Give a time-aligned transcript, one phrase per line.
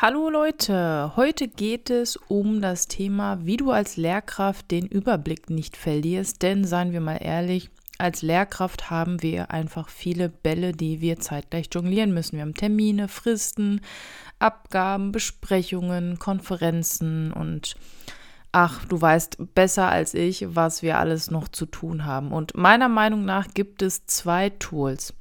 [0.00, 5.76] Hallo Leute, heute geht es um das Thema, wie du als Lehrkraft den Überblick nicht
[5.76, 11.18] verlierst, denn seien wir mal ehrlich, als Lehrkraft haben wir einfach viele Bälle, die wir
[11.18, 12.36] zeitgleich jonglieren müssen.
[12.36, 13.80] Wir haben Termine, Fristen,
[14.38, 17.74] Abgaben, Besprechungen, Konferenzen und
[18.52, 22.30] ach, du weißt besser als ich, was wir alles noch zu tun haben.
[22.30, 25.12] Und meiner Meinung nach gibt es zwei Tools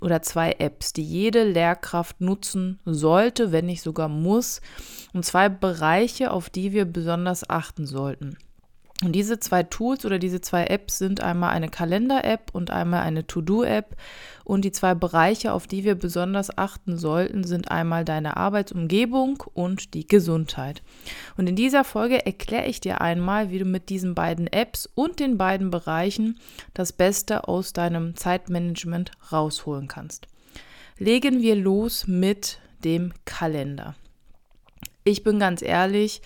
[0.00, 4.60] oder zwei Apps, die jede Lehrkraft nutzen sollte, wenn nicht sogar muss,
[5.12, 8.36] und zwei Bereiche, auf die wir besonders achten sollten.
[9.02, 13.26] Und diese zwei Tools oder diese zwei Apps sind einmal eine Kalender-App und einmal eine
[13.26, 13.96] To-Do-App.
[14.44, 19.94] Und die zwei Bereiche, auf die wir besonders achten sollten, sind einmal deine Arbeitsumgebung und
[19.94, 20.82] die Gesundheit.
[21.38, 25.18] Und in dieser Folge erkläre ich dir einmal, wie du mit diesen beiden Apps und
[25.18, 26.38] den beiden Bereichen
[26.74, 30.26] das Beste aus deinem Zeitmanagement rausholen kannst.
[30.98, 33.94] Legen wir los mit dem Kalender.
[35.04, 36.20] Ich bin ganz ehrlich,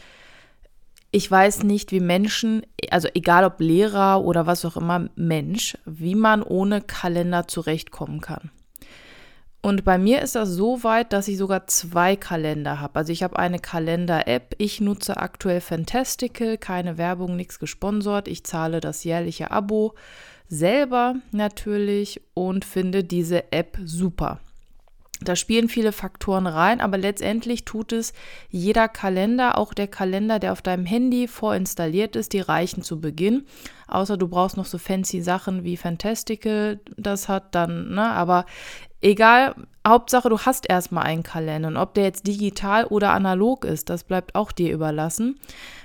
[1.14, 6.16] ich weiß nicht, wie Menschen, also egal ob Lehrer oder was auch immer, Mensch, wie
[6.16, 8.50] man ohne Kalender zurechtkommen kann.
[9.62, 12.96] Und bei mir ist das so weit, dass ich sogar zwei Kalender habe.
[12.96, 14.56] Also ich habe eine Kalender-App.
[14.58, 18.26] Ich nutze aktuell Fantastical, keine Werbung, nichts gesponsert.
[18.26, 19.94] Ich zahle das jährliche Abo
[20.48, 24.40] selber natürlich und finde diese App super.
[25.20, 28.12] Da spielen viele Faktoren rein, aber letztendlich tut es
[28.50, 33.44] jeder Kalender, auch der Kalender, der auf deinem Handy vorinstalliert ist, die reichen zu Beginn.
[33.86, 38.44] Außer du brauchst noch so fancy Sachen wie Fantastical, das hat dann, ne, aber
[39.00, 39.54] egal,
[39.86, 44.02] Hauptsache du hast erstmal einen Kalender und ob der jetzt digital oder analog ist, das
[44.04, 45.38] bleibt auch dir überlassen.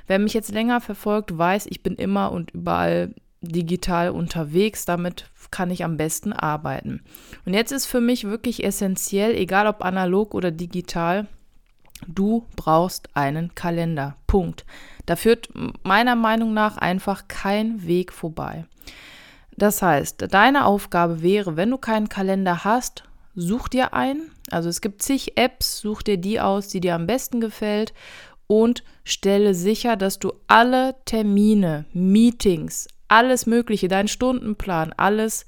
[0.08, 4.86] Wer mich jetzt länger verfolgt, weiß, ich bin immer und überall digital unterwegs.
[4.86, 7.02] Damit kann ich am besten arbeiten.
[7.46, 11.28] Und jetzt ist für mich wirklich essentiell, egal ob analog oder digital,
[12.08, 14.16] du brauchst einen Kalender.
[14.28, 14.66] Punkt.
[15.06, 15.50] Da führt
[15.84, 18.66] meiner Meinung nach einfach kein Weg vorbei.
[19.58, 23.04] Das heißt, deine Aufgabe wäre, wenn du keinen Kalender hast,
[23.36, 24.32] such dir einen.
[24.52, 27.94] Also es gibt zig Apps, such dir die aus, die dir am besten gefällt
[28.48, 35.46] und stelle sicher, dass du alle Termine, Meetings, alles Mögliche, deinen Stundenplan, alles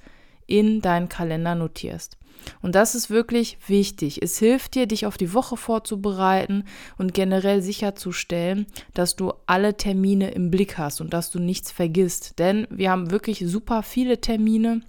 [0.48, 2.18] in deinen Kalender notierst.
[2.62, 4.22] Und das ist wirklich wichtig.
[4.22, 6.66] Es hilft dir, dich auf die Woche vorzubereiten
[6.98, 12.40] und generell sicherzustellen, dass du alle Termine im Blick hast und dass du nichts vergisst.
[12.40, 14.82] Denn wir haben wirklich super viele Termine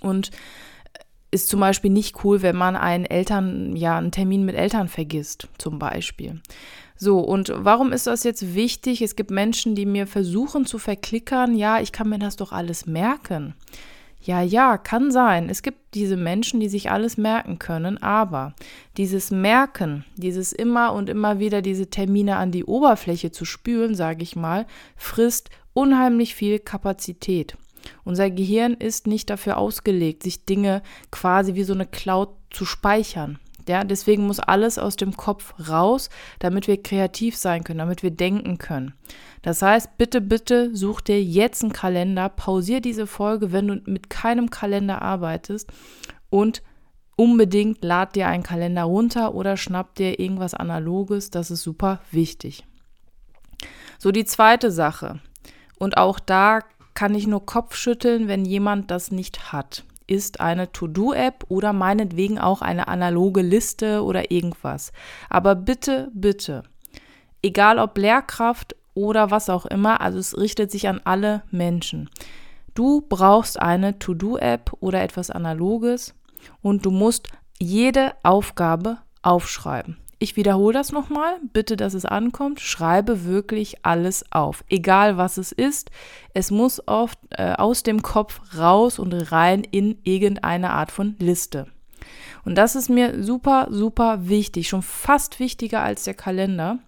[0.00, 0.30] und
[1.30, 5.48] ist zum Beispiel nicht cool, wenn man einen Eltern, ja, einen Termin mit Eltern vergisst,
[5.56, 6.42] zum Beispiel.
[7.04, 9.02] So, und warum ist das jetzt wichtig?
[9.02, 12.86] Es gibt Menschen, die mir versuchen zu verklickern, ja, ich kann mir das doch alles
[12.86, 13.54] merken.
[14.20, 15.48] Ja, ja, kann sein.
[15.48, 18.54] Es gibt diese Menschen, die sich alles merken können, aber
[18.98, 24.22] dieses Merken, dieses immer und immer wieder diese Termine an die Oberfläche zu spülen, sage
[24.22, 24.64] ich mal,
[24.94, 27.56] frisst unheimlich viel Kapazität.
[28.04, 33.40] Unser Gehirn ist nicht dafür ausgelegt, sich Dinge quasi wie so eine Cloud zu speichern.
[33.68, 38.10] Ja, deswegen muss alles aus dem Kopf raus, damit wir kreativ sein können, damit wir
[38.10, 38.94] denken können.
[39.42, 44.10] Das heißt, bitte, bitte such dir jetzt einen Kalender, pausier diese Folge, wenn du mit
[44.10, 45.70] keinem Kalender arbeitest
[46.30, 46.62] und
[47.16, 52.64] unbedingt lad dir einen Kalender runter oder schnapp dir irgendwas Analoges, das ist super wichtig.
[53.98, 55.20] So, die zweite Sache.
[55.78, 56.60] Und auch da
[56.94, 62.38] kann ich nur Kopf schütteln, wenn jemand das nicht hat ist eine To-Do-App oder meinetwegen
[62.38, 64.92] auch eine analoge Liste oder irgendwas.
[65.30, 66.64] Aber bitte, bitte,
[67.40, 72.10] egal ob Lehrkraft oder was auch immer, also es richtet sich an alle Menschen.
[72.74, 76.14] Du brauchst eine To-Do-App oder etwas Analoges
[76.60, 77.28] und du musst
[77.58, 79.96] jede Aufgabe aufschreiben.
[80.22, 82.60] Ich wiederhole das nochmal, bitte, dass es ankommt.
[82.60, 85.90] Schreibe wirklich alles auf, egal was es ist.
[86.32, 91.66] Es muss oft äh, aus dem Kopf raus und rein in irgendeine Art von Liste.
[92.44, 96.78] Und das ist mir super, super wichtig, schon fast wichtiger als der Kalender.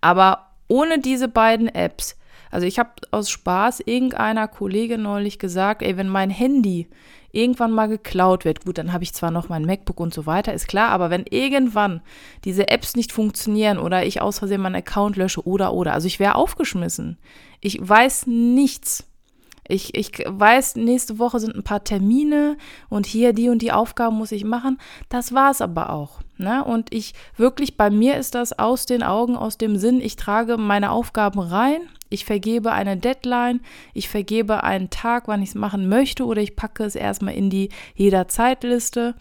[0.00, 2.16] Aber ohne diese beiden Apps,
[2.52, 6.88] also ich habe aus Spaß irgendeiner Kollegin neulich gesagt, ey, wenn mein Handy
[7.32, 8.64] irgendwann mal geklaut wird.
[8.64, 11.24] Gut, dann habe ich zwar noch mein MacBook und so weiter, ist klar, aber wenn
[11.28, 12.00] irgendwann
[12.44, 16.20] diese Apps nicht funktionieren oder ich aus Versehen meinen Account lösche oder oder, also ich
[16.20, 17.18] wäre aufgeschmissen.
[17.60, 19.06] Ich weiß nichts.
[19.68, 22.56] Ich, ich weiß, nächste Woche sind ein paar Termine
[22.88, 24.78] und hier die und die Aufgaben muss ich machen.
[25.08, 26.20] Das war es aber auch.
[26.40, 26.64] Ne?
[26.64, 30.56] Und ich wirklich, bei mir ist das aus den Augen, aus dem Sinn, ich trage
[30.56, 33.60] meine Aufgaben rein, ich vergebe eine Deadline,
[33.94, 37.50] ich vergebe einen Tag, wann ich es machen möchte, oder ich packe es erstmal in
[37.50, 39.14] die jederzeitliste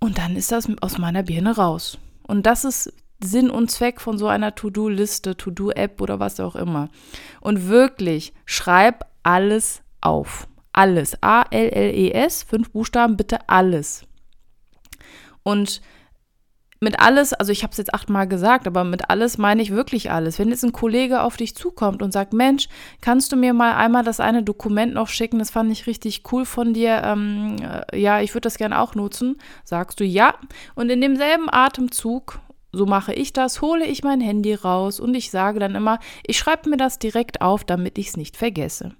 [0.00, 1.98] und dann ist das aus meiner Birne raus.
[2.26, 2.92] Und das ist
[3.22, 6.90] Sinn und Zweck von so einer To-Do-Liste, To-Do-App oder was auch immer.
[7.40, 10.46] Und wirklich, schreib alles auf.
[10.72, 11.16] Alles.
[11.22, 14.04] A-L-L-E-S, fünf Buchstaben, bitte alles.
[15.42, 15.80] Und
[16.80, 20.10] mit alles, also ich habe es jetzt achtmal gesagt, aber mit alles meine ich wirklich
[20.10, 20.38] alles.
[20.38, 22.68] Wenn jetzt ein Kollege auf dich zukommt und sagt, Mensch,
[23.00, 26.44] kannst du mir mal einmal das eine Dokument noch schicken, das fand ich richtig cool
[26.44, 30.34] von dir, ähm, äh, ja, ich würde das gerne auch nutzen, sagst du ja.
[30.74, 32.40] Und in demselben Atemzug,
[32.72, 36.38] so mache ich das, hole ich mein Handy raus und ich sage dann immer, ich
[36.38, 38.94] schreibe mir das direkt auf, damit ich es nicht vergesse.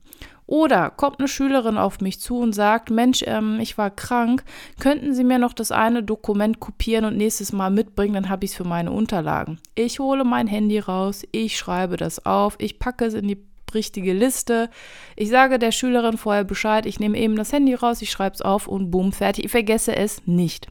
[0.46, 4.44] Oder kommt eine Schülerin auf mich zu und sagt, Mensch, ähm, ich war krank,
[4.78, 8.50] könnten Sie mir noch das eine Dokument kopieren und nächstes Mal mitbringen, dann habe ich
[8.50, 9.58] es für meine Unterlagen.
[9.74, 13.38] Ich hole mein Handy raus, ich schreibe das auf, ich packe es in die
[13.74, 14.70] richtige Liste.
[15.16, 18.42] Ich sage der Schülerin vorher Bescheid, ich nehme eben das Handy raus, ich schreibe es
[18.42, 19.46] auf und bumm, fertig.
[19.46, 20.68] Ich vergesse es nicht.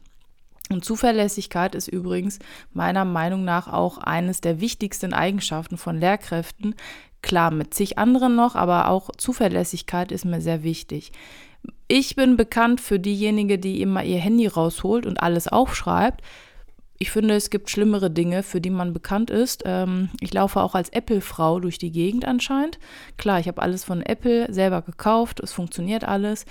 [0.70, 2.38] Und Zuverlässigkeit ist übrigens
[2.72, 6.74] meiner Meinung nach auch eines der wichtigsten Eigenschaften von Lehrkräften,
[7.24, 11.10] Klar, mit zig anderen noch, aber auch Zuverlässigkeit ist mir sehr wichtig.
[11.88, 16.20] Ich bin bekannt für diejenige, die immer ihr Handy rausholt und alles aufschreibt.
[16.98, 19.62] Ich finde, es gibt schlimmere Dinge, für die man bekannt ist.
[19.64, 22.78] Ähm, ich laufe auch als Apple-Frau durch die Gegend anscheinend.
[23.16, 26.44] Klar, ich habe alles von Apple selber gekauft, es funktioniert alles.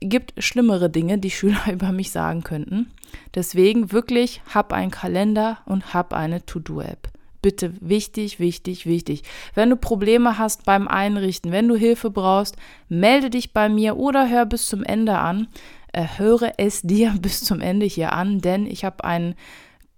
[0.00, 2.90] Gibt schlimmere Dinge, die Schüler über mich sagen könnten.
[3.34, 7.08] Deswegen wirklich, hab einen Kalender und hab eine To-Do-App.
[7.42, 9.22] Bitte wichtig, wichtig, wichtig.
[9.54, 12.56] Wenn du Probleme hast beim Einrichten, wenn du Hilfe brauchst,
[12.88, 15.48] melde dich bei mir oder hör bis zum Ende an.
[15.92, 19.34] Äh, höre es dir bis zum Ende hier an, denn ich habe einen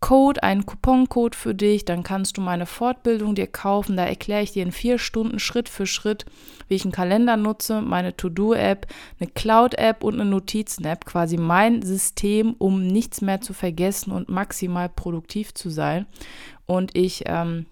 [0.03, 3.97] Code, einen Couponcode für dich, dann kannst du meine Fortbildung dir kaufen.
[3.97, 6.27] Da erkläre ich dir in vier Stunden Schritt für Schritt,
[6.67, 8.89] wie ich einen Kalender nutze, meine To-Do-App,
[9.21, 14.89] eine Cloud-App und eine Notizen-App, quasi mein System, um nichts mehr zu vergessen und maximal
[14.89, 16.07] produktiv zu sein.
[16.67, 17.67] Und ich ähm,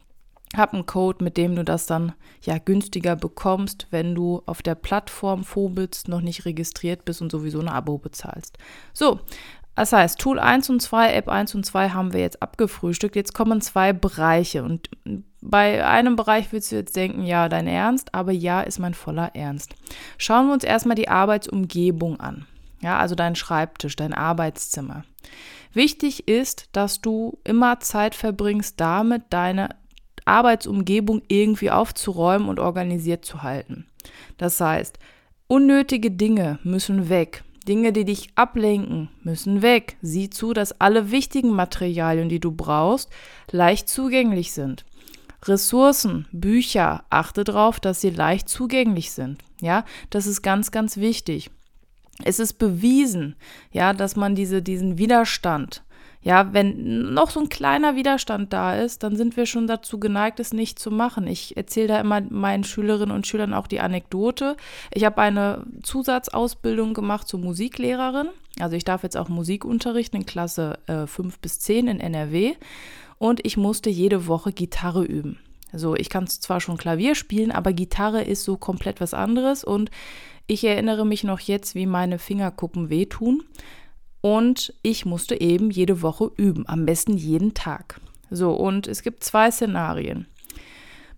[0.57, 2.13] habe einen Code, mit dem du das dann
[2.43, 7.61] ja günstiger bekommst, wenn du auf der Plattform Phobits noch nicht registriert bist und sowieso
[7.61, 8.59] ein Abo bezahlst.
[8.93, 9.21] So,
[9.81, 13.17] das heißt, Tool 1 und 2, App 1 und 2 haben wir jetzt abgefrühstückt.
[13.17, 14.63] Jetzt kommen zwei Bereiche.
[14.63, 14.91] Und
[15.41, 19.35] bei einem Bereich willst du jetzt denken, ja, dein Ernst, aber ja, ist mein voller
[19.35, 19.75] Ernst.
[20.19, 22.45] Schauen wir uns erstmal die Arbeitsumgebung an.
[22.83, 25.05] Ja, also dein Schreibtisch, dein Arbeitszimmer.
[25.73, 29.71] Wichtig ist, dass du immer Zeit verbringst, damit deine
[30.27, 33.87] Arbeitsumgebung irgendwie aufzuräumen und organisiert zu halten.
[34.37, 34.99] Das heißt,
[35.47, 37.45] unnötige Dinge müssen weg.
[37.71, 39.97] Dinge, die dich ablenken, müssen weg.
[40.03, 43.09] Sieh zu, dass alle wichtigen Materialien, die du brauchst,
[43.53, 44.85] leicht zugänglich sind.
[45.45, 49.39] Ressourcen, Bücher, achte darauf, dass sie leicht zugänglich sind.
[49.61, 51.51] Ja, das ist ganz, ganz wichtig.
[52.25, 53.37] Es ist bewiesen,
[53.71, 55.85] ja, dass man diese, diesen Widerstand,
[56.23, 60.39] ja, wenn noch so ein kleiner Widerstand da ist, dann sind wir schon dazu geneigt,
[60.39, 61.27] es nicht zu machen.
[61.27, 64.57] Ich erzähle da immer meinen Schülerinnen und Schülern auch die Anekdote.
[64.93, 68.29] Ich habe eine Zusatzausbildung gemacht zur Musiklehrerin.
[68.59, 72.55] Also ich darf jetzt auch Musik unterrichten in Klasse äh, 5 bis 10 in NRW.
[73.17, 75.39] Und ich musste jede Woche Gitarre üben.
[75.73, 79.65] So, ich kann zwar schon Klavier spielen, aber Gitarre ist so komplett was anderes.
[79.65, 79.91] Und
[80.47, 83.45] ich erinnere mich noch jetzt, wie meine Fingerkuppen wehtun.
[84.21, 88.01] Und ich musste eben jede Woche üben, am besten jeden Tag.
[88.31, 90.27] So, und es gibt zwei Szenarien.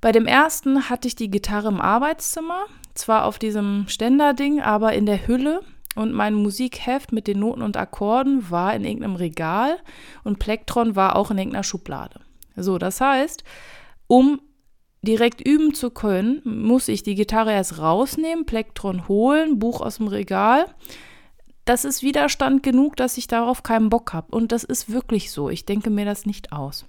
[0.00, 5.06] Bei dem ersten hatte ich die Gitarre im Arbeitszimmer, zwar auf diesem Ständerding, aber in
[5.06, 5.62] der Hülle.
[5.94, 9.76] Und mein Musikheft mit den Noten und Akkorden war in irgendeinem Regal
[10.24, 12.20] und Plektron war auch in irgendeiner Schublade.
[12.56, 13.44] So, das heißt,
[14.06, 14.40] um
[15.02, 20.06] direkt üben zu können, muss ich die Gitarre erst rausnehmen, Plektron holen, Buch aus dem
[20.08, 20.66] Regal
[21.64, 24.34] das ist Widerstand genug, dass ich darauf keinen Bock habe.
[24.34, 25.48] Und das ist wirklich so.
[25.48, 26.86] Ich denke mir das nicht aus.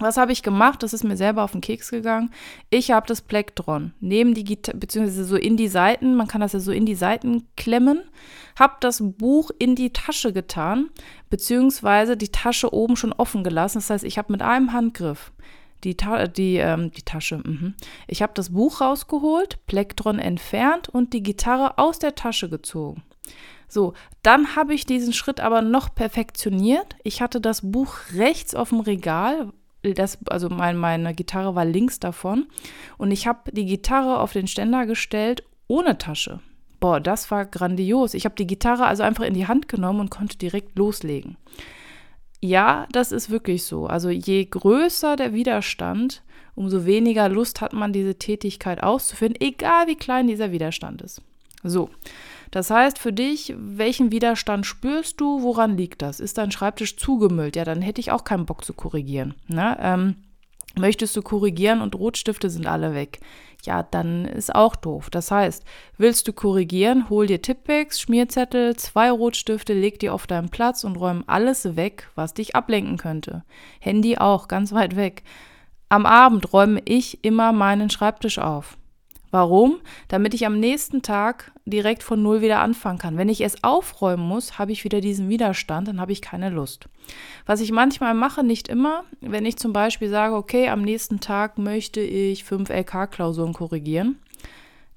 [0.00, 0.82] Was habe ich gemacht?
[0.84, 2.30] Das ist mir selber auf den Keks gegangen.
[2.70, 6.52] Ich habe das Plektron neben die Gitarre, beziehungsweise so in die Seiten, man kann das
[6.52, 8.02] ja so in die Seiten klemmen,
[8.56, 10.90] habe das Buch in die Tasche getan,
[11.30, 13.78] beziehungsweise die Tasche oben schon offen gelassen.
[13.78, 15.32] Das heißt, ich habe mit einem Handgriff
[15.82, 17.72] die, Ta die, ähm, die Tasche, mh.
[18.06, 23.02] ich habe das Buch rausgeholt, Plektron entfernt und die Gitarre aus der Tasche gezogen.
[23.68, 26.96] So, dann habe ich diesen Schritt aber noch perfektioniert.
[27.04, 32.00] Ich hatte das Buch rechts auf dem Regal, das, also mein, meine Gitarre war links
[32.00, 32.46] davon.
[32.96, 36.40] Und ich habe die Gitarre auf den Ständer gestellt ohne Tasche.
[36.80, 38.14] Boah, das war grandios.
[38.14, 41.36] Ich habe die Gitarre also einfach in die Hand genommen und konnte direkt loslegen.
[42.40, 43.86] Ja, das ist wirklich so.
[43.86, 46.22] Also je größer der Widerstand,
[46.54, 51.20] umso weniger Lust hat man, diese Tätigkeit auszuführen, egal wie klein dieser Widerstand ist.
[51.64, 51.90] So,
[52.50, 55.42] das heißt für dich, welchen Widerstand spürst du?
[55.42, 56.20] Woran liegt das?
[56.20, 57.56] Ist dein Schreibtisch zugemüllt?
[57.56, 59.34] Ja, dann hätte ich auch keinen Bock zu korrigieren.
[59.46, 59.76] Ne?
[59.80, 60.16] Ähm,
[60.76, 63.20] möchtest du korrigieren und Rotstifte sind alle weg?
[63.64, 65.10] Ja, dann ist auch doof.
[65.10, 65.64] Das heißt,
[65.96, 70.96] willst du korrigieren, hol dir Tippex, Schmierzettel, zwei Rotstifte, leg die auf deinen Platz und
[70.96, 73.44] räum alles weg, was dich ablenken könnte.
[73.80, 75.24] Handy auch, ganz weit weg.
[75.88, 78.78] Am Abend räume ich immer meinen Schreibtisch auf.
[79.30, 79.80] Warum?
[80.08, 83.18] Damit ich am nächsten Tag direkt von Null wieder anfangen kann.
[83.18, 86.88] Wenn ich es aufräumen muss, habe ich wieder diesen Widerstand, dann habe ich keine Lust.
[87.44, 91.58] Was ich manchmal mache, nicht immer, wenn ich zum Beispiel sage, okay, am nächsten Tag
[91.58, 94.18] möchte ich fünf LK-Klausuren korrigieren,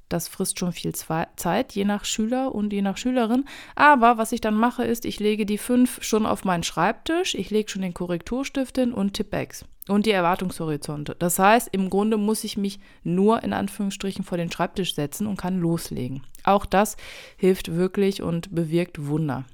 [0.07, 3.45] das frisst schon viel Zeit, je nach Schüler und je nach Schülerin.
[3.75, 7.49] Aber was ich dann mache, ist, ich lege die fünf schon auf meinen Schreibtisch, ich
[7.49, 11.15] lege schon den Korrekturstift hin und Tippex und die Erwartungshorizonte.
[11.17, 15.37] Das heißt, im Grunde muss ich mich nur in Anführungsstrichen vor den Schreibtisch setzen und
[15.37, 16.23] kann loslegen.
[16.43, 16.97] Auch das
[17.37, 19.45] hilft wirklich und bewirkt Wunder.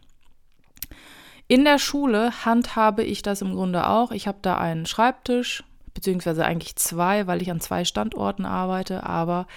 [1.48, 4.12] In der Schule handhabe ich das im Grunde auch.
[4.12, 9.48] Ich habe da einen Schreibtisch, beziehungsweise eigentlich zwei, weil ich an zwei Standorten arbeite, aber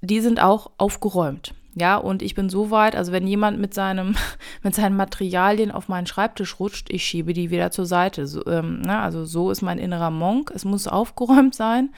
[0.00, 1.54] die sind auch aufgeräumt.
[1.78, 4.16] Ja, und ich bin so weit, also wenn jemand mit seinem,
[4.62, 8.26] mit seinen Materialien auf meinen Schreibtisch rutscht, ich schiebe die wieder zur Seite.
[8.26, 10.50] So, ähm, na, ne, also so ist mein innerer Monk.
[10.54, 11.90] Es muss aufgeräumt sein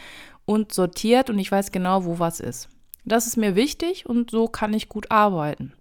[0.44, 2.68] und sortiert und ich weiß genau, wo was ist.
[3.04, 5.72] Das ist mir wichtig und so kann ich gut arbeiten.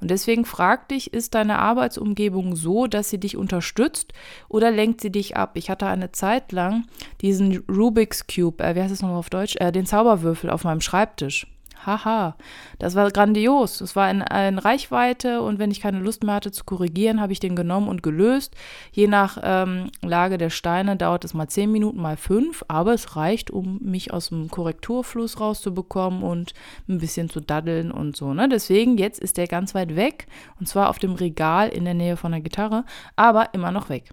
[0.00, 4.12] Und deswegen frag dich, ist deine Arbeitsumgebung so, dass sie dich unterstützt
[4.48, 5.52] oder lenkt sie dich ab?
[5.54, 6.86] Ich hatte eine Zeit lang
[7.20, 10.80] diesen Rubik's Cube, äh, wie heißt es nochmal auf Deutsch, äh, den Zauberwürfel auf meinem
[10.80, 11.46] Schreibtisch.
[11.86, 12.36] Haha,
[12.78, 13.80] das war grandios.
[13.80, 17.32] Es war in, in, Reichweite und wenn ich keine Lust mehr hatte zu korrigieren, habe
[17.32, 18.54] ich den genommen und gelöst.
[18.92, 23.16] Je nach ähm, Lage der Steine dauert es mal zehn Minuten, mal fünf, aber es
[23.16, 26.54] reicht, um mich aus dem Korrekturfluss rauszubekommen und
[26.88, 28.34] ein bisschen zu daddeln und so.
[28.34, 28.48] Ne?
[28.48, 30.26] Deswegen, jetzt ist der ganz weit weg
[30.58, 34.10] und zwar auf dem Regal in der Nähe von der Gitarre, aber immer noch weg.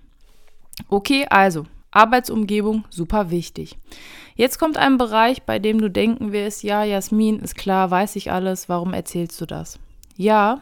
[0.89, 3.77] Okay, also Arbeitsumgebung super wichtig.
[4.35, 8.31] Jetzt kommt ein Bereich, bei dem du denken wirst, ja, Jasmin, ist klar, weiß ich
[8.31, 9.79] alles, warum erzählst du das?
[10.15, 10.61] Ja,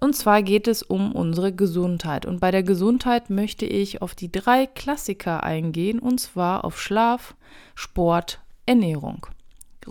[0.00, 2.26] und zwar geht es um unsere Gesundheit.
[2.26, 7.36] Und bei der Gesundheit möchte ich auf die drei Klassiker eingehen, und zwar auf Schlaf,
[7.74, 9.26] Sport, Ernährung.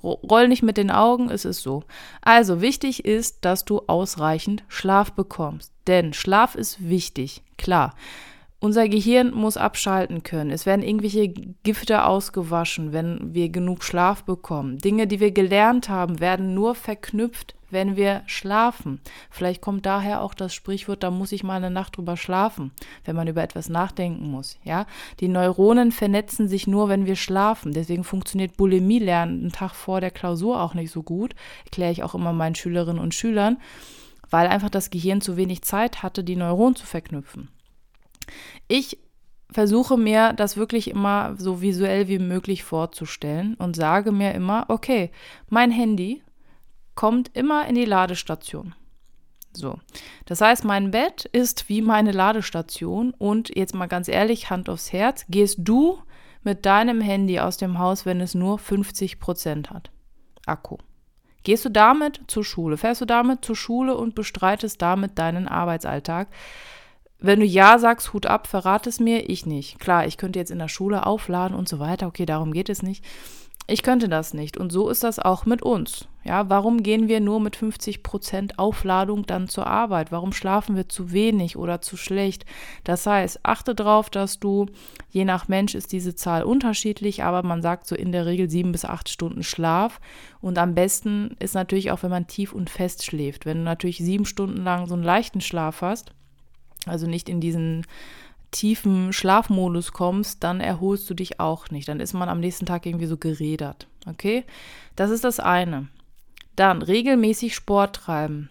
[0.04, 1.84] Roll nicht mit den Augen, es ist so.
[2.22, 5.72] Also wichtig ist, dass du ausreichend Schlaf bekommst.
[5.88, 7.94] Denn Schlaf ist wichtig, klar.
[8.64, 10.52] Unser Gehirn muss abschalten können.
[10.52, 11.30] Es werden irgendwelche
[11.64, 14.78] Gifte ausgewaschen, wenn wir genug Schlaf bekommen.
[14.78, 19.02] Dinge, die wir gelernt haben, werden nur verknüpft, wenn wir schlafen.
[19.32, 22.70] Vielleicht kommt daher auch das Sprichwort, da muss ich mal eine Nacht drüber schlafen,
[23.04, 24.60] wenn man über etwas nachdenken muss.
[24.64, 24.86] Ja,
[25.22, 27.74] die Neuronen vernetzen sich nur, wenn wir schlafen.
[27.74, 31.34] Deswegen funktioniert Bulimie-Lernen einen Tag vor der Klausur auch nicht so gut.
[31.66, 33.58] Erkläre ich auch immer meinen Schülerinnen und Schülern,
[34.30, 37.50] weil einfach das Gehirn zu wenig Zeit hatte, die Neuronen zu verknüpfen.
[38.68, 38.98] Ich
[39.52, 45.12] versuche mir das wirklich immer so visuell wie möglich vorzustellen und sage mir immer, okay,
[45.50, 46.24] mein Handy
[46.96, 48.74] kommt immer in die Ladestation.
[49.54, 49.80] So.
[50.26, 54.94] Das heißt, mein Bett ist wie meine Ladestation und jetzt mal ganz ehrlich, Hand aufs
[54.94, 56.00] Herz, gehst du
[56.44, 59.92] mit deinem Handy aus dem Haus, wenn es nur 50 Prozent hat?
[60.46, 60.78] Akku.
[61.44, 62.78] Gehst du damit zur Schule?
[62.78, 66.28] Fährst du damit zur Schule und bestreitest damit deinen Arbeitsalltag?
[67.24, 69.80] Wenn du Ja sagst, Hut ab, verrate es mir, ich nicht.
[69.80, 72.82] Klar, ich könnte jetzt in der Schule aufladen und so weiter, okay, darum geht es
[72.82, 73.06] nicht.
[73.68, 74.58] Ich könnte das nicht.
[74.58, 76.08] Und so ist das auch mit uns.
[76.24, 80.12] Ja, warum gehen wir nur mit 50 Prozent Aufladung dann zur Arbeit?
[80.12, 82.46] Warum schlafen wir zu wenig oder zu schlecht?
[82.84, 84.66] Das heißt, achte darauf, dass du,
[85.12, 88.72] je nach Mensch ist diese Zahl unterschiedlich, aber man sagt so in der Regel sieben
[88.72, 90.02] bis acht Stunden Schlaf.
[90.42, 93.46] Und am besten ist natürlich auch, wenn man tief und fest schläft.
[93.46, 96.14] Wenn du natürlich sieben Stunden lang so einen leichten Schlaf hast,
[96.86, 97.86] also nicht in diesen
[98.52, 101.88] tiefen Schlafmodus kommst, dann erholst du dich auch nicht.
[101.88, 103.88] Dann ist man am nächsten Tag irgendwie so gerädert.
[104.06, 104.44] Okay?
[104.96, 105.88] Das ist das eine.
[106.56, 108.50] Dann regelmäßig Sport treiben.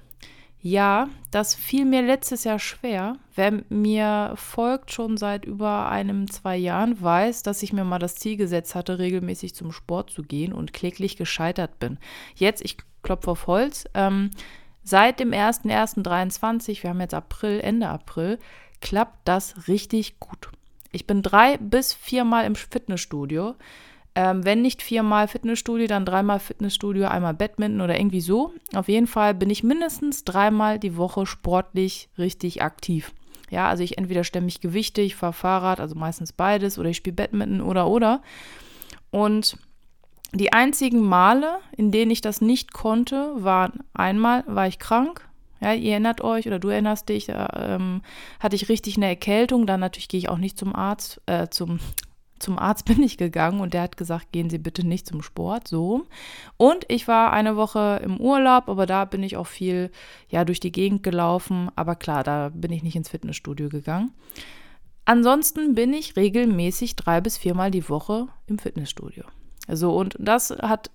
[0.63, 3.17] Ja, das fiel mir letztes Jahr schwer.
[3.35, 8.17] Wer mir folgt schon seit über einem, zwei Jahren, weiß, dass ich mir mal das
[8.17, 11.99] Ziel gesetzt hatte, regelmäßig zum Sport zu gehen und kläglich gescheitert bin.
[12.35, 14.31] Jetzt, ich klopfe auf Holz, ähm,
[14.83, 18.39] Seit dem 01.01.23, wir haben jetzt April, Ende April,
[18.81, 20.51] klappt das richtig gut.
[20.93, 23.55] Ich bin drei bis viermal im Fitnessstudio.
[24.17, 28.53] Ähm, wenn nicht viermal Fitnessstudio, dann dreimal Fitnessstudio, einmal Badminton oder irgendwie so.
[28.75, 33.13] Auf jeden Fall bin ich mindestens dreimal die Woche sportlich richtig aktiv.
[33.51, 36.97] Ja, also ich entweder stemme mich Gewichte, ich fahre Fahrrad, also meistens beides, oder ich
[36.97, 38.23] spiele Badminton oder oder.
[39.11, 39.57] Und
[40.33, 45.29] die einzigen Male, in denen ich das nicht konnte, waren einmal war ich krank.
[45.61, 48.03] Ja, ihr erinnert euch oder du erinnerst dich, da ähm,
[48.39, 49.67] hatte ich richtig eine Erkältung.
[49.67, 51.81] Dann natürlich gehe ich auch nicht zum Arzt, äh, zum
[52.39, 55.69] zum Arzt bin ich gegangen und der hat gesagt, gehen Sie bitte nicht zum Sport,
[55.69, 56.07] so.
[56.57, 59.91] Und ich war eine Woche im Urlaub, aber da bin ich auch viel,
[60.29, 61.71] ja, durch die Gegend gelaufen.
[61.77, 64.13] Aber klar, da bin ich nicht ins Fitnessstudio gegangen.
[65.05, 69.25] Ansonsten bin ich regelmäßig drei bis viermal die Woche im Fitnessstudio.
[69.73, 70.91] So, und das hat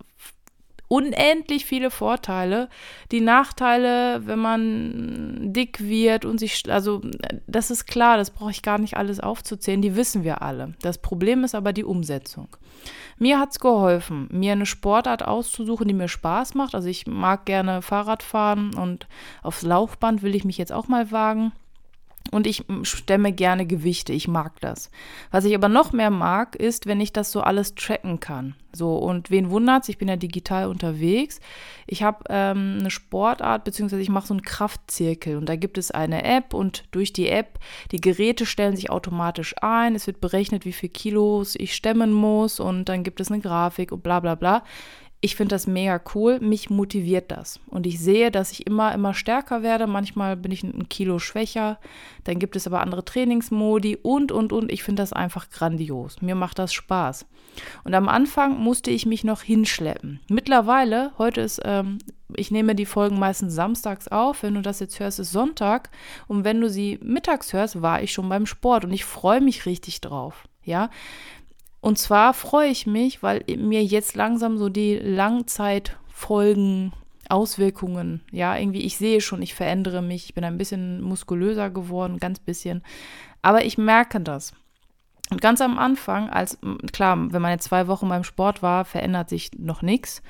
[0.88, 2.70] unendlich viele Vorteile.
[3.12, 7.02] Die Nachteile, wenn man dick wird und sich, also
[7.48, 10.74] das ist klar, das brauche ich gar nicht alles aufzuzählen, die wissen wir alle.
[10.82, 12.48] Das Problem ist aber die Umsetzung.
[13.18, 16.76] Mir hat es geholfen, mir eine Sportart auszusuchen, die mir Spaß macht.
[16.76, 19.08] Also ich mag gerne Fahrrad fahren und
[19.42, 21.52] aufs Laufband will ich mich jetzt auch mal wagen.
[22.32, 24.90] Und ich stemme gerne Gewichte, ich mag das.
[25.32, 28.56] Was ich aber noch mehr mag, ist, wenn ich das so alles tracken kann.
[28.74, 31.40] So, und wen wundert's, ich bin ja digital unterwegs.
[31.88, 35.92] Ich habe ähm, eine Sportart, beziehungsweise ich mache so einen Kraftzirkel und da gibt es
[35.92, 37.60] eine App und durch die App,
[37.92, 39.96] die Geräte stellen sich automatisch ein.
[39.96, 43.92] Es wird berechnet, wie viel Kilos ich stemmen muss und dann gibt es eine Grafik
[43.92, 44.64] und bla bla bla.
[45.26, 46.40] Ich finde das mega cool.
[46.40, 47.60] Mich motiviert das.
[47.66, 49.88] Und ich sehe, dass ich immer, immer stärker werde.
[49.88, 51.80] Manchmal bin ich ein Kilo schwächer.
[52.26, 54.72] Dann gibt es aber andere Trainingsmodi und, und, und.
[54.72, 56.22] Ich finde das einfach grandios.
[56.22, 57.26] Mir macht das Spaß.
[57.84, 60.20] Und am Anfang musste ich mich noch hinschleppen.
[60.30, 61.98] Mittlerweile, heute ist, ähm,
[62.36, 64.44] ich nehme die Folgen meistens samstags auf.
[64.44, 65.90] Wenn du das jetzt hörst, ist Sonntag.
[66.28, 68.86] Und wenn du sie mittags hörst, war ich schon beim Sport.
[68.86, 70.48] Und ich freue mich richtig drauf.
[70.64, 70.92] Ja,
[71.86, 76.94] und zwar freue ich mich, weil mir jetzt langsam so die Langzeitfolgen,
[77.30, 82.18] Auswirkungen, ja, irgendwie, ich sehe schon, ich verändere mich, ich bin ein bisschen muskulöser geworden,
[82.18, 82.82] ganz bisschen.
[83.44, 84.54] Aber ich merke das.
[85.30, 86.58] Und ganz am Anfang, als
[86.92, 90.24] klar, wenn man jetzt zwei Wochen beim Sport war, verändert sich noch nichts,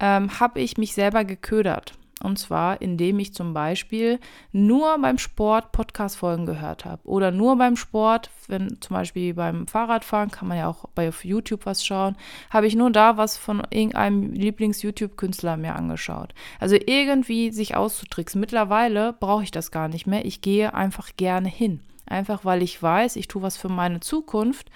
[0.00, 1.92] ähm, habe ich mich selber geködert.
[2.22, 4.18] Und zwar, indem ich zum Beispiel
[4.50, 7.06] nur beim Sport Podcast-Folgen gehört habe.
[7.06, 11.64] Oder nur beim Sport, wenn zum Beispiel beim Fahrradfahren, kann man ja auch bei YouTube
[11.64, 12.16] was schauen,
[12.50, 16.34] habe ich nur da was von irgendeinem Lieblings-YouTube-Künstler mir angeschaut.
[16.58, 18.40] Also irgendwie sich auszutricksen.
[18.40, 20.24] Mittlerweile brauche ich das gar nicht mehr.
[20.24, 21.80] Ich gehe einfach gerne hin.
[22.06, 24.70] Einfach weil ich weiß, ich tue was für meine Zukunft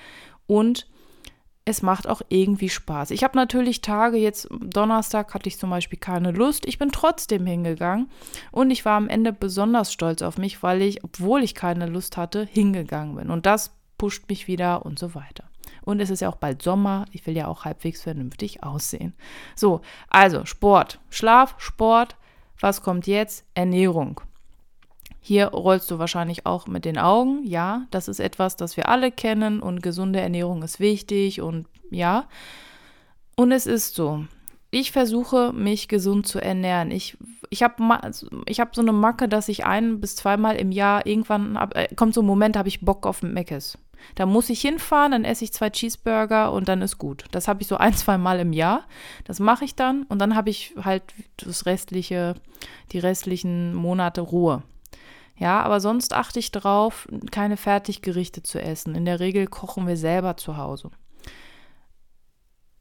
[0.47, 0.87] und
[1.65, 3.13] es macht auch irgendwie Spaß.
[3.13, 6.67] Ich habe natürlich Tage, jetzt Donnerstag hatte ich zum Beispiel keine Lust.
[6.67, 8.09] Ich bin trotzdem hingegangen
[8.51, 12.17] und ich war am Ende besonders stolz auf mich, weil ich, obwohl ich keine Lust
[12.17, 13.31] hatte, hingegangen bin.
[13.31, 15.45] Und das pusht mich wieder und so weiter.
[15.83, 17.07] Und es ist ja auch bald Sommer.
[17.13, 19.15] Ich will ja auch halbwegs vernünftig aussehen.
[19.55, 22.17] So, also Sport, Schlaf, Sport.
[22.61, 23.45] Was kommt jetzt?
[23.55, 24.21] Ernährung.
[25.25, 27.47] Hier rollst du wahrscheinlich auch mit den Augen.
[27.47, 32.25] Ja, das ist etwas, das wir alle kennen und gesunde Ernährung ist wichtig und ja.
[33.37, 34.25] Und es ist so.
[34.73, 36.91] Ich versuche, mich gesund zu ernähren.
[36.91, 37.17] Ich,
[37.51, 38.01] ich habe
[38.47, 41.89] ich hab so eine Macke, dass ich ein- bis zweimal im Jahr irgendwann, hab, äh,
[41.95, 43.79] kommt so ein Moment, habe ich Bock auf Meckes.
[44.17, 47.27] Da muss ich hinfahren, dann esse ich zwei Cheeseburger und dann ist gut.
[47.31, 48.87] Das habe ich so ein, zwei Mal im Jahr.
[49.25, 51.05] Das mache ich dann und dann habe ich halt
[51.37, 52.35] das restliche,
[52.91, 54.63] die restlichen Monate Ruhe.
[55.37, 58.95] Ja, aber sonst achte ich darauf, keine Fertiggerichte zu essen.
[58.95, 60.91] In der Regel kochen wir selber zu Hause.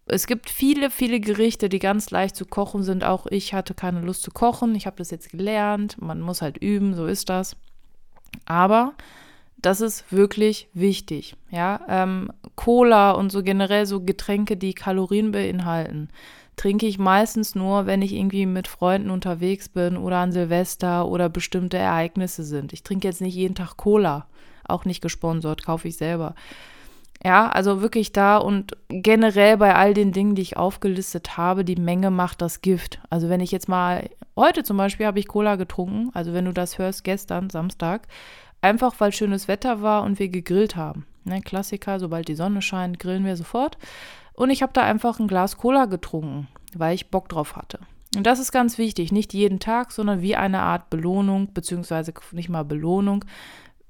[0.05, 3.03] Es gibt viele, viele Gerichte, die ganz leicht zu kochen sind.
[3.03, 4.75] Auch ich hatte keine Lust zu kochen.
[4.75, 6.01] Ich habe das jetzt gelernt.
[6.01, 7.55] Man muss halt üben, so ist das.
[8.45, 8.93] Aber
[9.57, 11.35] das ist wirklich wichtig.
[11.49, 16.09] Ja, ähm, Cola und so generell so Getränke, die Kalorien beinhalten,
[16.55, 21.29] trinke ich meistens nur, wenn ich irgendwie mit Freunden unterwegs bin oder an Silvester oder
[21.29, 22.73] bestimmte Ereignisse sind.
[22.73, 24.27] Ich trinke jetzt nicht jeden Tag Cola,
[24.67, 26.35] auch nicht gesponsert, kaufe ich selber.
[27.23, 31.75] Ja, also wirklich da und generell bei all den Dingen, die ich aufgelistet habe, die
[31.75, 32.99] Menge macht das Gift.
[33.11, 36.51] Also wenn ich jetzt mal, heute zum Beispiel habe ich Cola getrunken, also wenn du
[36.51, 38.07] das hörst, gestern, Samstag,
[38.61, 41.05] einfach weil schönes Wetter war und wir gegrillt haben.
[41.23, 43.77] Ne, Klassiker, sobald die Sonne scheint, grillen wir sofort.
[44.41, 47.77] Und ich habe da einfach ein Glas Cola getrunken, weil ich Bock drauf hatte.
[48.15, 52.49] Und das ist ganz wichtig, nicht jeden Tag, sondern wie eine Art Belohnung, beziehungsweise nicht
[52.49, 53.23] mal Belohnung,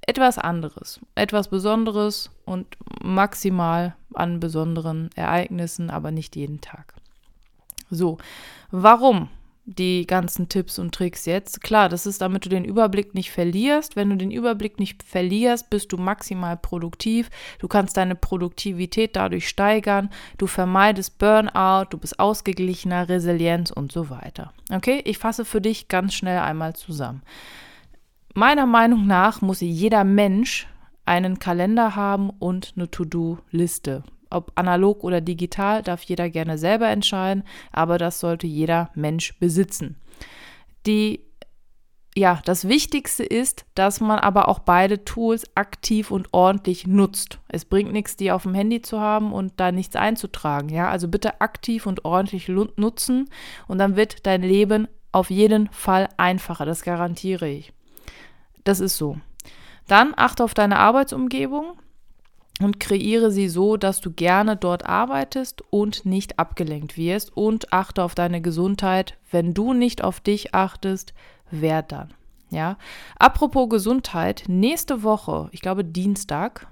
[0.01, 2.67] etwas anderes, etwas Besonderes und
[3.01, 6.95] maximal an besonderen Ereignissen, aber nicht jeden Tag.
[7.89, 8.17] So,
[8.71, 9.29] warum
[9.77, 11.62] die ganzen Tipps und Tricks jetzt.
[11.62, 13.95] Klar, das ist, damit du den Überblick nicht verlierst.
[13.95, 17.29] Wenn du den Überblick nicht verlierst, bist du maximal produktiv.
[17.60, 20.10] Du kannst deine Produktivität dadurch steigern.
[20.38, 24.53] Du vermeidest Burnout, du bist ausgeglichener, Resilienz und so weiter.
[24.71, 27.21] Okay, ich fasse für dich ganz schnell einmal zusammen.
[28.34, 30.67] Meiner Meinung nach muss jeder Mensch
[31.05, 37.44] einen Kalender haben und eine To-Do-Liste ob analog oder digital, darf jeder gerne selber entscheiden,
[37.72, 39.98] aber das sollte jeder Mensch besitzen.
[40.86, 41.22] Die
[42.15, 47.39] ja, das Wichtigste ist, dass man aber auch beide Tools aktiv und ordentlich nutzt.
[47.48, 50.67] Es bringt nichts, die auf dem Handy zu haben und da nichts einzutragen.
[50.67, 53.30] Ja, also bitte aktiv und ordentlich nutzen
[53.67, 56.65] und dann wird dein Leben auf jeden Fall einfacher.
[56.65, 57.72] Das garantiere ich.
[58.65, 59.17] Das ist so.
[59.88, 61.74] Dann achte auf deine Arbeitsumgebung
[62.63, 68.04] und kreiere sie so, dass du gerne dort arbeitest und nicht abgelenkt wirst und achte
[68.04, 69.17] auf deine Gesundheit.
[69.32, 71.13] Wenn du nicht auf dich achtest,
[71.50, 72.13] wer dann?
[72.50, 72.78] Ja.
[73.17, 76.67] Apropos Gesundheit, nächste Woche, ich glaube Dienstag,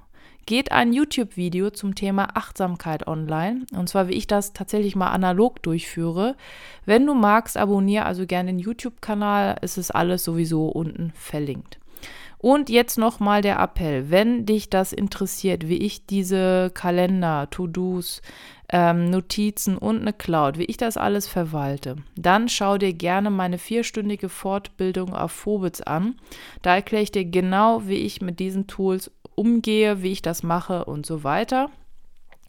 [0.46, 3.66] geht ein YouTube-Video zum Thema Achtsamkeit online.
[3.72, 6.36] Und zwar, wie ich das tatsächlich mal analog durchführe.
[6.86, 9.58] Wenn du magst, abonniere also gerne den YouTube-Kanal.
[9.62, 11.80] Es ist alles sowieso unten verlinkt.
[12.42, 18.22] Und jetzt nochmal der Appell, wenn dich das interessiert, wie ich diese Kalender, To-Dos,
[18.70, 23.58] ähm, Notizen und eine Cloud, wie ich das alles verwalte, dann schau dir gerne meine
[23.58, 26.16] vierstündige Fortbildung auf Phobitz an.
[26.62, 30.86] Da erkläre ich dir genau, wie ich mit diesen Tools umgehe, wie ich das mache
[30.86, 31.70] und so weiter.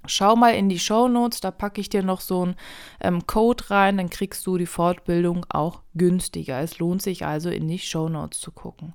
[0.06, 2.56] Schau mal in die Show Notes, da packe ich dir noch so einen
[3.00, 6.60] ähm, Code rein, dann kriegst du die Fortbildung auch günstiger.
[6.60, 8.94] Es lohnt sich also in die Show Notes zu gucken.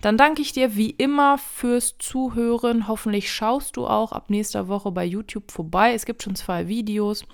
[0.00, 2.86] Dann danke ich dir wie immer fürs Zuhören.
[2.86, 5.92] Hoffentlich schaust du auch ab nächster Woche bei YouTube vorbei.
[5.92, 7.24] Es gibt schon zwei Videos.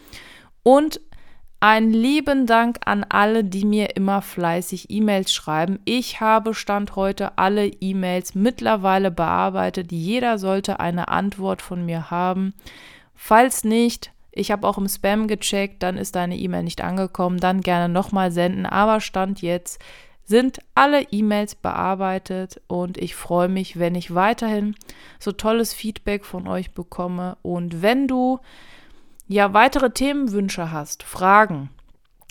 [0.62, 1.00] Und
[1.62, 5.78] einen lieben Dank an alle, die mir immer fleißig E-Mails schreiben.
[5.84, 9.92] Ich habe Stand heute alle E-Mails mittlerweile bearbeitet.
[9.92, 12.54] Jeder sollte eine Antwort von mir haben.
[13.22, 17.60] Falls nicht, ich habe auch im Spam gecheckt, dann ist deine E-Mail nicht angekommen, dann
[17.60, 18.64] gerne nochmal senden.
[18.64, 19.78] Aber Stand jetzt
[20.24, 24.74] sind alle E-Mails bearbeitet und ich freue mich, wenn ich weiterhin
[25.18, 27.36] so tolles Feedback von euch bekomme.
[27.42, 28.40] Und wenn du
[29.28, 31.68] ja weitere Themenwünsche hast, Fragen,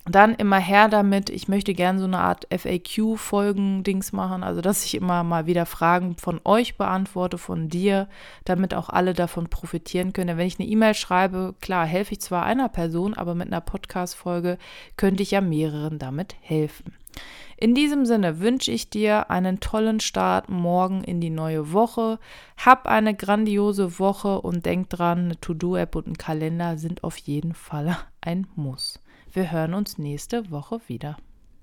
[0.09, 1.29] dann immer her damit.
[1.29, 6.15] Ich möchte gerne so eine Art FAQ-Folgen-Dings machen, also dass ich immer mal wieder Fragen
[6.17, 8.07] von euch beantworte, von dir,
[8.45, 10.27] damit auch alle davon profitieren können.
[10.27, 13.61] Denn wenn ich eine E-Mail schreibe, klar, helfe ich zwar einer Person, aber mit einer
[13.61, 14.57] Podcast-Folge
[14.97, 16.93] könnte ich ja mehreren damit helfen.
[17.61, 22.17] In diesem Sinne wünsche ich dir einen tollen Start morgen in die neue Woche.
[22.55, 27.53] Hab eine grandiose Woche und denk dran, eine To-Do-App und ein Kalender sind auf jeden
[27.53, 29.01] Fall ein Muss.
[29.31, 31.15] Wir hören uns nächste Woche wieder.